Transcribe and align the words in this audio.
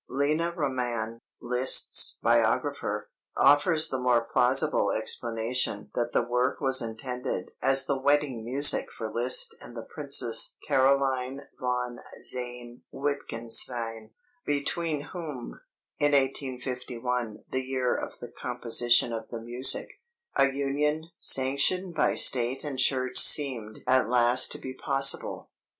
Lina 0.09 0.49
Ramann, 0.51 1.19
Liszt's 1.43 2.17
biographer, 2.23 3.11
offers 3.37 3.89
the 3.89 3.99
more 3.99 4.25
plausible 4.27 4.91
explanation 4.91 5.91
that 5.93 6.11
the 6.11 6.23
work 6.27 6.59
was 6.59 6.81
intended 6.81 7.51
as 7.61 7.85
the 7.85 7.99
wedding 8.01 8.43
music 8.43 8.87
for 8.97 9.11
Liszt 9.13 9.53
and 9.61 9.77
the 9.77 9.83
Princess 9.83 10.57
Carolyn 10.67 11.41
von 11.59 11.99
Sayn 12.19 12.81
Wittgenstein, 12.89 14.09
between 14.43 15.01
whom, 15.13 15.59
in 15.99 16.13
1851 16.13 17.43
(the 17.51 17.61
year 17.61 17.95
of 17.95 18.17
the 18.19 18.31
composition 18.31 19.13
of 19.13 19.29
the 19.29 19.39
music), 19.39 19.87
a 20.35 20.51
union 20.51 21.09
sanctioned 21.19 21.93
by 21.93 22.15
state 22.15 22.63
and 22.63 22.79
church 22.79 23.19
seemed 23.19 23.83
at 23.85 24.09
last 24.09 24.51
to 24.51 24.57
be 24.57 24.73
possible. 24.73 25.51